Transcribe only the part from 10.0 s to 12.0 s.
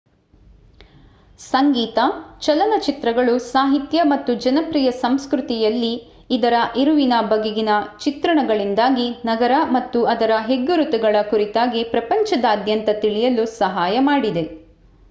ಅದರ ಹೆಗ್ಗುರುತುಗಳ ಕುರಿತಾಗಿ